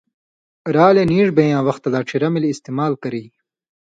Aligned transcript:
رال 0.75 0.97
نیژ 1.09 1.27
بے 1.35 1.45
یاں 1.49 1.63
وختہ 1.67 1.87
لا 1.93 1.99
ڇھیرہ 2.07 2.29
ملی 2.33 2.49
استعمال 2.51 2.93
کری۔ 3.03 3.23